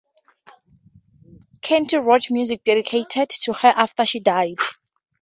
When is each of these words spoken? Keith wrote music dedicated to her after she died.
Keith 1.61 1.93
wrote 1.93 2.31
music 2.31 2.63
dedicated 2.63 3.29
to 3.29 3.53
her 3.53 3.67
after 3.67 4.03
she 4.03 4.19
died. 4.19 4.55